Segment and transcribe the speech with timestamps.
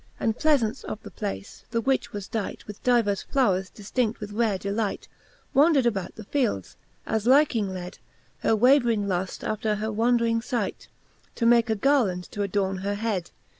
[0.19, 4.57] And pleafaunce of the place, the which was dight With divers flowres dif]:in(9: with rare
[4.57, 5.07] delight,
[5.53, 7.99] Wandred about the fields, as liking led
[8.39, 10.87] Her wavering luft after her wandring fight,
[11.35, 13.29] To make a garland to adorne her hed.